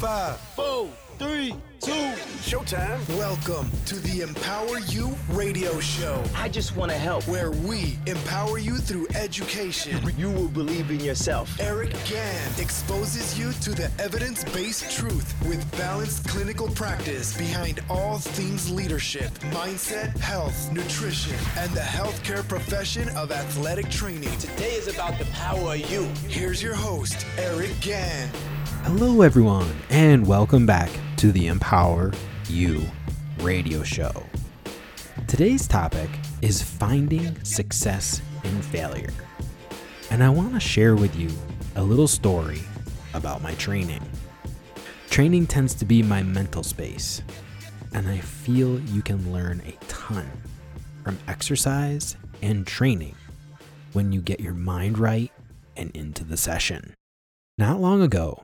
5, 0.00 0.38
4, 0.56 0.88
3, 1.18 1.54
Showtime. 2.40 3.06
Welcome 3.18 3.70
to 3.84 3.96
the 3.96 4.20
EmpowerU 4.20 5.14
radio 5.28 5.78
show, 5.78 6.24
I 6.34 6.48
just 6.48 6.74
want 6.74 6.90
to 6.90 6.96
help. 6.96 7.28
where 7.28 7.50
we 7.50 7.98
empower 8.06 8.56
you 8.58 8.78
through 8.78 9.08
education. 9.14 10.00
You 10.16 10.30
will 10.30 10.48
believe 10.48 10.90
in 10.90 11.00
yourself. 11.00 11.54
Eric 11.60 11.90
Gahan 11.90 12.58
exposes 12.58 13.38
you 13.38 13.52
to 13.52 13.70
the 13.72 13.90
evidence 13.98 14.42
based 14.42 14.90
truth 14.96 15.34
with 15.46 15.70
balanced 15.76 16.26
clinical 16.28 16.68
practice 16.68 17.36
behind 17.36 17.80
all 17.90 18.18
things 18.18 18.70
leadership, 18.70 19.30
mindset, 19.52 20.16
health, 20.18 20.72
nutrition, 20.72 21.36
and 21.58 21.70
the 21.72 21.80
healthcare 21.80 22.46
profession 22.48 23.08
of 23.10 23.32
athletic 23.32 23.90
training. 23.90 24.36
Today 24.38 24.72
is 24.72 24.88
about 24.88 25.18
the 25.18 25.26
power 25.26 25.74
of 25.74 25.90
you. 25.90 26.04
Here's 26.26 26.62
your 26.62 26.74
host, 26.74 27.26
Eric 27.36 27.70
Gahan. 27.82 28.28
Hello, 28.84 29.20
everyone, 29.20 29.70
and 29.90 30.26
welcome 30.26 30.64
back 30.64 30.90
to 31.18 31.32
the 31.32 31.48
Empower 31.48 32.12
You 32.50 32.82
radio 33.42 33.84
show. 33.84 34.24
Today's 35.28 35.68
topic 35.68 36.10
is 36.42 36.60
finding 36.60 37.42
success 37.44 38.20
in 38.42 38.60
failure. 38.60 39.12
And 40.10 40.20
I 40.20 40.30
want 40.30 40.54
to 40.54 40.60
share 40.60 40.96
with 40.96 41.14
you 41.14 41.30
a 41.76 41.82
little 41.82 42.08
story 42.08 42.60
about 43.14 43.40
my 43.40 43.54
training. 43.54 44.02
Training 45.10 45.46
tends 45.46 45.74
to 45.74 45.84
be 45.84 46.02
my 46.02 46.24
mental 46.24 46.64
space, 46.64 47.22
and 47.94 48.08
I 48.08 48.18
feel 48.18 48.80
you 48.80 49.00
can 49.00 49.32
learn 49.32 49.62
a 49.64 49.84
ton 49.86 50.28
from 51.04 51.20
exercise 51.28 52.16
and 52.42 52.66
training 52.66 53.14
when 53.92 54.10
you 54.10 54.20
get 54.20 54.40
your 54.40 54.54
mind 54.54 54.98
right 54.98 55.30
and 55.76 55.92
into 55.92 56.24
the 56.24 56.36
session. 56.36 56.94
Not 57.56 57.80
long 57.80 58.02
ago, 58.02 58.42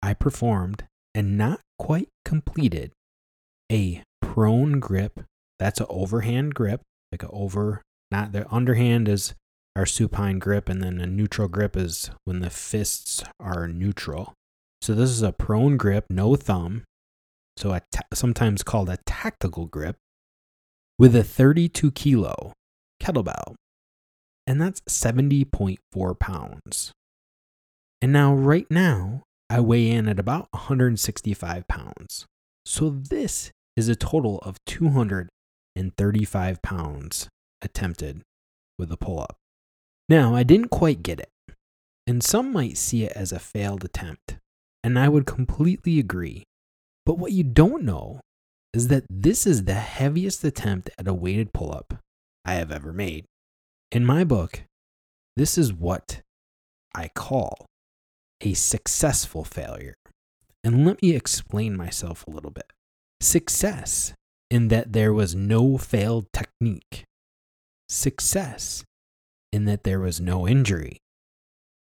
I 0.00 0.14
performed 0.14 0.84
and 1.12 1.36
not 1.36 1.58
quite 1.76 2.08
completed 2.24 2.92
a 3.72 4.02
prone 4.20 4.78
grip. 4.78 5.20
That's 5.58 5.80
an 5.80 5.86
overhand 5.88 6.54
grip, 6.54 6.82
like 7.10 7.22
a 7.22 7.30
over, 7.30 7.82
not 8.10 8.32
the 8.32 8.46
underhand 8.52 9.08
is 9.08 9.34
our 9.74 9.86
supine 9.86 10.38
grip, 10.38 10.68
and 10.68 10.82
then 10.82 11.00
a 11.00 11.06
neutral 11.06 11.48
grip 11.48 11.76
is 11.76 12.10
when 12.24 12.40
the 12.40 12.50
fists 12.50 13.24
are 13.40 13.66
neutral. 13.66 14.34
So 14.82 14.94
this 14.94 15.10
is 15.10 15.22
a 15.22 15.32
prone 15.32 15.76
grip, 15.76 16.06
no 16.10 16.36
thumb. 16.36 16.84
So 17.56 17.72
a 17.72 17.80
sometimes 18.12 18.62
called 18.62 18.88
a 18.88 18.98
tactical 19.06 19.66
grip 19.66 19.96
with 20.98 21.16
a 21.16 21.24
32 21.24 21.92
kilo 21.92 22.52
kettlebell. 23.02 23.54
And 24.46 24.60
that's 24.60 24.80
70.4 24.82 26.18
pounds. 26.18 26.92
And 28.00 28.12
now, 28.12 28.34
right 28.34 28.66
now, 28.68 29.22
I 29.48 29.60
weigh 29.60 29.88
in 29.88 30.08
at 30.08 30.18
about 30.18 30.48
165 30.50 31.68
pounds. 31.68 32.26
So 32.66 32.90
this 32.90 33.52
is 33.76 33.88
a 33.88 33.96
total 33.96 34.38
of 34.38 34.62
235 34.66 36.62
pounds 36.62 37.28
attempted 37.62 38.22
with 38.78 38.90
a 38.92 38.96
pull 38.96 39.20
up. 39.20 39.36
Now, 40.08 40.34
I 40.34 40.42
didn't 40.42 40.68
quite 40.68 41.02
get 41.02 41.20
it, 41.20 41.30
and 42.06 42.22
some 42.22 42.52
might 42.52 42.76
see 42.76 43.04
it 43.04 43.12
as 43.12 43.32
a 43.32 43.38
failed 43.38 43.84
attempt, 43.84 44.36
and 44.82 44.98
I 44.98 45.08
would 45.08 45.26
completely 45.26 45.98
agree. 45.98 46.44
But 47.06 47.18
what 47.18 47.32
you 47.32 47.44
don't 47.44 47.84
know 47.84 48.20
is 48.72 48.88
that 48.88 49.04
this 49.08 49.46
is 49.46 49.64
the 49.64 49.74
heaviest 49.74 50.44
attempt 50.44 50.90
at 50.98 51.08
a 51.08 51.14
weighted 51.14 51.52
pull 51.52 51.72
up 51.72 51.94
I 52.44 52.54
have 52.54 52.72
ever 52.72 52.92
made. 52.92 53.24
In 53.90 54.04
my 54.04 54.24
book, 54.24 54.62
this 55.36 55.56
is 55.56 55.72
what 55.72 56.20
I 56.94 57.08
call 57.08 57.66
a 58.40 58.54
successful 58.54 59.44
failure. 59.44 59.94
And 60.64 60.86
let 60.86 61.02
me 61.02 61.14
explain 61.14 61.76
myself 61.76 62.26
a 62.26 62.30
little 62.30 62.50
bit. 62.50 62.70
Success 63.22 64.14
in 64.50 64.66
that 64.66 64.92
there 64.92 65.12
was 65.12 65.32
no 65.32 65.78
failed 65.78 66.26
technique. 66.32 67.04
Success 67.88 68.82
in 69.52 69.64
that 69.64 69.84
there 69.84 70.00
was 70.00 70.20
no 70.20 70.48
injury. 70.48 70.98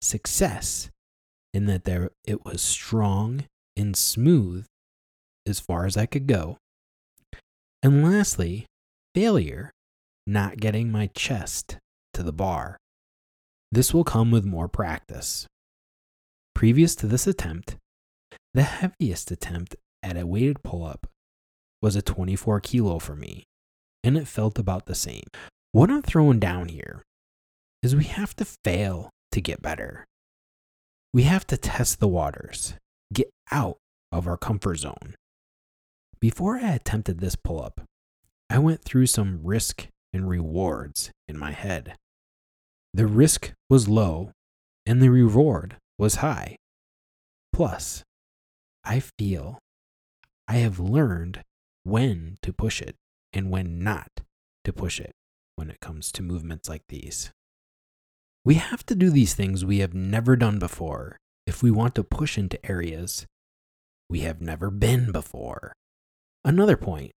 Success 0.00 0.88
in 1.52 1.66
that 1.66 1.84
there 1.84 2.12
it 2.24 2.46
was 2.46 2.62
strong 2.62 3.44
and 3.76 3.94
smooth 3.94 4.64
as 5.46 5.60
far 5.60 5.84
as 5.84 5.98
I 5.98 6.06
could 6.06 6.26
go. 6.26 6.56
And 7.82 8.02
lastly, 8.02 8.64
failure, 9.14 9.70
not 10.26 10.56
getting 10.56 10.90
my 10.90 11.08
chest 11.08 11.76
to 12.14 12.22
the 12.22 12.32
bar. 12.32 12.78
This 13.70 13.92
will 13.92 14.02
come 14.02 14.30
with 14.30 14.46
more 14.46 14.66
practice. 14.66 15.46
Previous 16.54 16.94
to 16.96 17.06
this 17.06 17.26
attempt, 17.26 17.76
the 18.54 18.62
heaviest 18.62 19.30
attempt 19.30 19.76
at 20.02 20.16
a 20.16 20.26
weighted 20.26 20.62
pull 20.62 20.86
up 20.86 21.06
was 21.80 21.96
a 21.96 22.02
24 22.02 22.60
kilo 22.60 22.98
for 22.98 23.14
me, 23.14 23.44
and 24.02 24.16
it 24.16 24.28
felt 24.28 24.58
about 24.58 24.86
the 24.86 24.94
same. 24.94 25.24
What 25.72 25.90
I'm 25.90 26.02
throwing 26.02 26.38
down 26.38 26.68
here 26.68 27.02
is 27.82 27.94
we 27.94 28.04
have 28.04 28.34
to 28.36 28.44
fail 28.44 29.10
to 29.32 29.40
get 29.40 29.62
better. 29.62 30.04
We 31.12 31.22
have 31.24 31.46
to 31.48 31.56
test 31.56 32.00
the 32.00 32.08
waters, 32.08 32.74
get 33.12 33.30
out 33.50 33.78
of 34.10 34.26
our 34.26 34.36
comfort 34.36 34.76
zone. 34.76 35.14
Before 36.20 36.56
I 36.56 36.70
attempted 36.72 37.20
this 37.20 37.36
pull 37.36 37.62
up, 37.62 37.80
I 38.50 38.58
went 38.58 38.82
through 38.82 39.06
some 39.06 39.40
risk 39.44 39.86
and 40.12 40.28
rewards 40.28 41.10
in 41.28 41.38
my 41.38 41.52
head. 41.52 41.96
The 42.94 43.06
risk 43.06 43.52
was 43.68 43.88
low 43.88 44.32
and 44.86 45.02
the 45.02 45.10
reward 45.10 45.76
was 45.98 46.16
high. 46.16 46.56
Plus, 47.52 48.02
I 48.84 49.00
feel 49.18 49.58
I 50.48 50.54
have 50.54 50.80
learned 50.80 51.42
when 51.88 52.36
to 52.42 52.52
push 52.52 52.80
it 52.80 52.96
and 53.32 53.50
when 53.50 53.82
not 53.82 54.20
to 54.64 54.72
push 54.72 55.00
it 55.00 55.12
when 55.56 55.70
it 55.70 55.80
comes 55.80 56.12
to 56.12 56.22
movements 56.22 56.68
like 56.68 56.82
these. 56.88 57.30
We 58.44 58.54
have 58.54 58.84
to 58.86 58.94
do 58.94 59.10
these 59.10 59.34
things 59.34 59.64
we 59.64 59.78
have 59.80 59.94
never 59.94 60.36
done 60.36 60.58
before 60.58 61.16
if 61.46 61.62
we 61.62 61.70
want 61.70 61.94
to 61.96 62.04
push 62.04 62.38
into 62.38 62.64
areas 62.64 63.26
we 64.08 64.20
have 64.20 64.40
never 64.40 64.70
been 64.70 65.12
before. 65.12 65.72
Another 66.44 66.76
point 66.76 67.12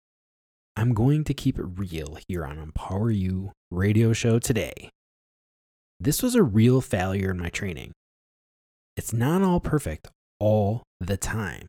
I'm 0.76 0.94
going 0.94 1.24
to 1.24 1.34
keep 1.34 1.58
it 1.58 1.64
real 1.64 2.18
here 2.28 2.44
on 2.44 2.56
EmpowerU 2.56 3.50
radio 3.70 4.12
show 4.12 4.38
today. 4.38 4.90
This 5.98 6.22
was 6.22 6.34
a 6.34 6.42
real 6.42 6.80
failure 6.80 7.30
in 7.30 7.38
my 7.38 7.50
training. 7.50 7.92
It's 8.96 9.12
not 9.12 9.42
all 9.42 9.60
perfect 9.60 10.08
all 10.38 10.82
the 10.98 11.16
time, 11.16 11.66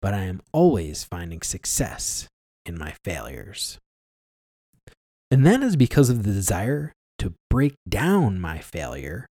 but 0.00 0.14
I 0.14 0.24
am 0.24 0.40
always 0.52 1.04
finding 1.04 1.42
success 1.42 2.28
in 2.64 2.78
my 2.78 2.94
failures. 3.04 3.78
And 5.30 5.44
that 5.46 5.62
is 5.62 5.76
because 5.76 6.08
of 6.10 6.22
the 6.22 6.32
desire 6.32 6.92
to 7.18 7.34
break 7.50 7.74
down 7.88 8.40
my 8.40 8.58
failure 8.58 9.26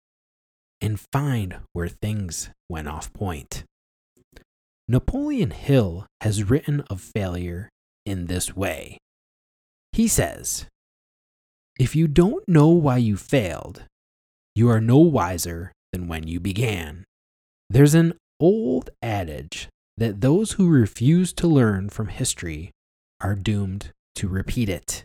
and 0.80 1.00
find 1.12 1.60
where 1.72 1.88
things 1.88 2.50
went 2.68 2.88
off 2.88 3.12
point. 3.12 3.64
Napoleon 4.88 5.50
Hill 5.50 6.06
has 6.20 6.48
written 6.48 6.82
of 6.82 7.00
failure 7.00 7.70
in 8.04 8.26
this 8.26 8.54
way. 8.54 8.98
He 9.92 10.06
says, 10.06 10.66
If 11.78 11.96
you 11.96 12.06
don't 12.06 12.46
know 12.48 12.68
why 12.68 12.98
you 12.98 13.16
failed, 13.16 13.84
you 14.54 14.68
are 14.68 14.80
no 14.80 14.98
wiser 14.98 15.72
than 15.92 16.08
when 16.08 16.28
you 16.28 16.38
began. 16.38 17.04
There's 17.68 17.94
an 17.94 18.14
old 18.38 18.90
adage 19.02 19.68
that 19.96 20.20
those 20.20 20.52
who 20.52 20.68
refuse 20.68 21.32
to 21.34 21.46
learn 21.46 21.88
from 21.88 22.08
history 22.08 22.70
are 23.20 23.34
doomed 23.34 23.92
to 24.14 24.28
repeat 24.28 24.68
it. 24.68 25.04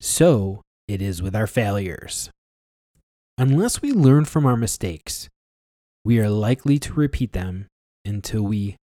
So 0.00 0.60
it 0.86 1.00
is 1.00 1.22
with 1.22 1.34
our 1.34 1.46
failures. 1.46 2.30
Unless 3.38 3.82
we 3.82 3.92
learn 3.92 4.26
from 4.26 4.46
our 4.46 4.56
mistakes, 4.56 5.28
we 6.04 6.18
are 6.18 6.28
likely 6.28 6.78
to 6.80 6.92
repeat 6.92 7.32
them 7.32 7.66
until 8.04 8.42
we 8.42 8.76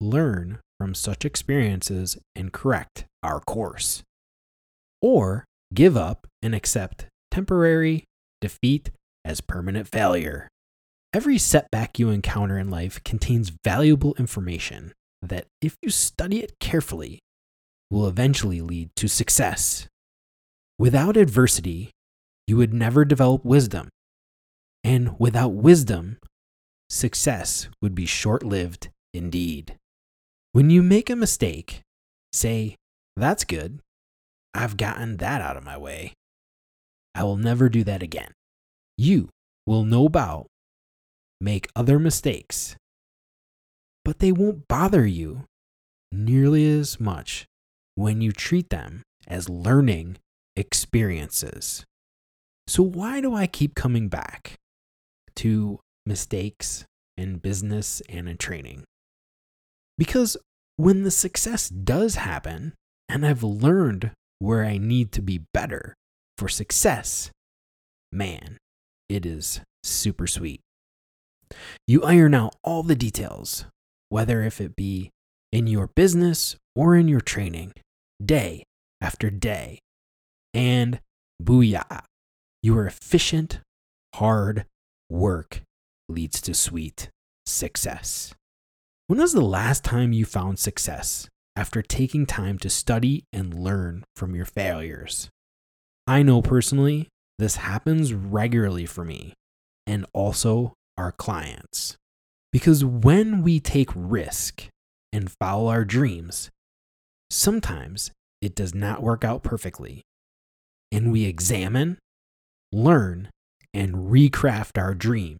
learn 0.00 0.58
from 0.78 0.94
such 0.94 1.24
experiences 1.24 2.18
and 2.34 2.52
correct 2.52 3.04
our 3.22 3.40
course. 3.40 4.02
Or 5.00 5.44
give 5.72 5.96
up 5.96 6.26
and 6.42 6.54
accept 6.54 7.06
temporary 7.30 8.04
defeat 8.40 8.90
as 9.24 9.40
permanent 9.40 9.88
failure. 9.88 10.48
Every 11.14 11.38
setback 11.38 12.00
you 12.00 12.10
encounter 12.10 12.58
in 12.58 12.70
life 12.70 13.00
contains 13.04 13.52
valuable 13.62 14.16
information 14.18 14.92
that, 15.22 15.46
if 15.62 15.76
you 15.80 15.88
study 15.88 16.42
it 16.42 16.58
carefully, 16.58 17.20
will 17.88 18.08
eventually 18.08 18.60
lead 18.60 18.90
to 18.96 19.06
success. 19.06 19.86
Without 20.76 21.16
adversity, 21.16 21.92
you 22.48 22.56
would 22.56 22.74
never 22.74 23.04
develop 23.04 23.44
wisdom. 23.44 23.90
And 24.82 25.14
without 25.20 25.52
wisdom, 25.52 26.18
success 26.90 27.68
would 27.80 27.94
be 27.94 28.06
short 28.06 28.42
lived 28.42 28.88
indeed. 29.12 29.76
When 30.50 30.68
you 30.68 30.82
make 30.82 31.08
a 31.08 31.14
mistake, 31.14 31.82
say, 32.32 32.74
That's 33.14 33.44
good. 33.44 33.78
I've 34.52 34.76
gotten 34.76 35.18
that 35.18 35.40
out 35.40 35.56
of 35.56 35.62
my 35.62 35.78
way. 35.78 36.12
I 37.14 37.22
will 37.22 37.36
never 37.36 37.68
do 37.68 37.84
that 37.84 38.02
again. 38.02 38.32
You 38.98 39.28
will 39.64 39.84
know 39.84 40.08
doubt 40.08 40.48
make 41.44 41.68
other 41.76 41.98
mistakes 41.98 42.76
but 44.04 44.18
they 44.18 44.30
won't 44.30 44.68
bother 44.68 45.06
you 45.06 45.44
nearly 46.12 46.66
as 46.66 47.00
much 47.00 47.46
when 47.94 48.20
you 48.20 48.32
treat 48.32 48.70
them 48.70 49.02
as 49.26 49.48
learning 49.48 50.18
experiences. 50.56 51.84
So, 52.66 52.82
why 52.82 53.20
do 53.20 53.34
I 53.34 53.46
keep 53.46 53.74
coming 53.74 54.08
back 54.08 54.54
to 55.36 55.80
mistakes 56.06 56.84
in 57.16 57.38
business 57.38 58.02
and 58.08 58.28
in 58.28 58.36
training? 58.36 58.84
Because 59.96 60.36
when 60.76 61.02
the 61.02 61.10
success 61.10 61.68
does 61.68 62.16
happen, 62.16 62.74
and 63.08 63.24
I've 63.24 63.42
learned 63.42 64.10
where 64.38 64.64
I 64.64 64.78
need 64.78 65.12
to 65.12 65.22
be 65.22 65.44
better 65.52 65.94
for 66.36 66.48
success, 66.48 67.30
man, 68.10 68.58
it 69.08 69.24
is 69.24 69.60
super 69.82 70.26
sweet. 70.26 70.63
You 71.86 72.02
iron 72.02 72.34
out 72.34 72.54
all 72.62 72.82
the 72.82 72.94
details, 72.94 73.64
whether 74.08 74.42
if 74.42 74.60
it 74.60 74.76
be 74.76 75.10
in 75.52 75.66
your 75.66 75.88
business 75.94 76.56
or 76.74 76.96
in 76.96 77.08
your 77.08 77.20
training, 77.20 77.72
day 78.24 78.64
after 79.00 79.30
day. 79.30 79.78
And 80.52 81.00
booyah, 81.42 82.02
your 82.62 82.86
efficient, 82.86 83.60
hard 84.14 84.66
work 85.10 85.62
leads 86.08 86.40
to 86.42 86.54
sweet 86.54 87.08
success. 87.46 88.34
When 89.06 89.18
was 89.20 89.32
the 89.32 89.42
last 89.42 89.84
time 89.84 90.12
you 90.12 90.24
found 90.24 90.58
success 90.58 91.28
after 91.56 91.82
taking 91.82 92.26
time 92.26 92.58
to 92.58 92.70
study 92.70 93.24
and 93.32 93.54
learn 93.54 94.04
from 94.16 94.34
your 94.34 94.46
failures? 94.46 95.28
I 96.06 96.22
know 96.22 96.42
personally 96.42 97.08
this 97.38 97.56
happens 97.56 98.14
regularly 98.14 98.86
for 98.86 99.04
me 99.04 99.34
and 99.86 100.06
also 100.12 100.72
our 100.96 101.12
clients. 101.12 101.96
Because 102.52 102.84
when 102.84 103.42
we 103.42 103.58
take 103.58 103.90
risk 103.94 104.68
and 105.12 105.30
follow 105.40 105.68
our 105.68 105.84
dreams, 105.84 106.50
sometimes 107.30 108.10
it 108.40 108.54
does 108.54 108.74
not 108.74 109.02
work 109.02 109.24
out 109.24 109.42
perfectly. 109.42 110.02
And 110.92 111.10
we 111.10 111.24
examine, 111.24 111.98
learn, 112.70 113.30
and 113.72 114.10
recraft 114.10 114.80
our 114.80 114.94
dream 114.94 115.38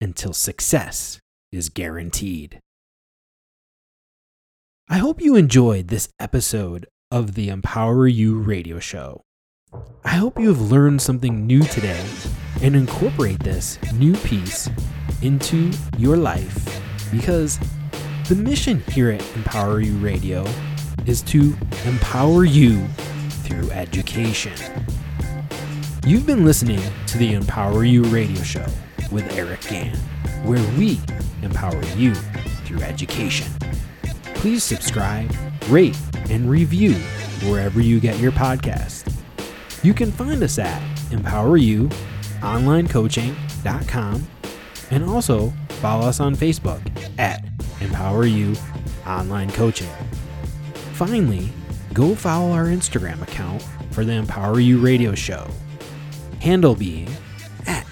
until 0.00 0.32
success 0.32 1.18
is 1.52 1.68
guaranteed. 1.68 2.60
I 4.88 4.98
hope 4.98 5.20
you 5.20 5.36
enjoyed 5.36 5.88
this 5.88 6.08
episode 6.18 6.86
of 7.10 7.34
the 7.34 7.48
EmpowerU 7.48 8.46
radio 8.46 8.78
show. 8.78 9.20
I 10.02 10.16
hope 10.16 10.38
you 10.38 10.48
have 10.48 10.60
learned 10.60 11.02
something 11.02 11.46
new 11.46 11.62
today 11.64 12.02
and 12.62 12.74
incorporate 12.74 13.38
this 13.40 13.78
new 13.92 14.14
piece 14.18 14.68
into 15.22 15.70
your 15.96 16.16
life 16.16 16.80
because 17.10 17.58
the 18.28 18.34
mission 18.34 18.80
here 18.90 19.10
at 19.10 19.20
EmpowerU 19.20 20.02
Radio 20.02 20.46
is 21.06 21.22
to 21.22 21.56
empower 21.86 22.44
you 22.44 22.86
through 23.44 23.70
education. 23.70 24.52
You've 26.06 26.26
been 26.26 26.44
listening 26.44 26.80
to 27.06 27.18
the 27.18 27.34
EmpowerU 27.34 28.12
radio 28.12 28.42
show 28.42 28.66
with 29.10 29.30
Eric 29.36 29.60
Gahan, 29.62 29.96
where 30.44 30.62
we 30.78 31.00
empower 31.42 31.82
you 31.96 32.14
through 32.64 32.82
education. 32.82 33.46
Please 34.34 34.62
subscribe, 34.62 35.32
rate, 35.68 35.98
and 36.30 36.50
review 36.50 36.94
wherever 37.48 37.80
you 37.80 38.00
get 38.00 38.18
your 38.18 38.32
podcast. 38.32 39.12
You 39.82 39.94
can 39.94 40.12
find 40.12 40.42
us 40.42 40.58
at 40.58 40.82
empoweryouonlinecoaching.com 42.40 44.28
and 44.90 45.04
also 45.04 45.52
follow 45.80 46.06
us 46.06 46.20
on 46.20 46.34
Facebook 46.34 46.80
at 47.18 47.44
Empower 47.80 48.26
You 48.26 48.54
Online 49.06 49.50
Coaching. 49.50 49.90
Finally, 50.94 51.50
go 51.92 52.14
follow 52.14 52.52
our 52.52 52.66
Instagram 52.66 53.22
account 53.22 53.62
for 53.90 54.04
the 54.04 54.12
EmpowerU 54.12 54.82
radio 54.82 55.14
show. 55.14 55.46
Handle 56.40 56.74
being 56.74 57.08
at 57.66 57.86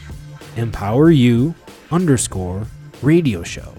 Empower 0.56 1.10
You 1.10 1.54
underscore 1.90 2.66
radio 3.02 3.42
show 3.42 3.74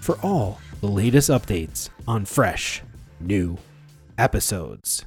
for 0.00 0.18
all 0.22 0.60
the 0.80 0.86
latest 0.86 1.30
updates 1.30 1.88
on 2.06 2.24
fresh, 2.24 2.82
new 3.20 3.56
episodes. 4.18 5.06